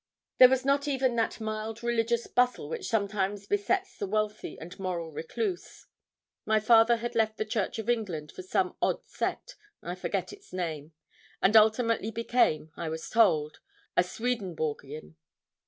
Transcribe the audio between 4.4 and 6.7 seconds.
and moral recluse. My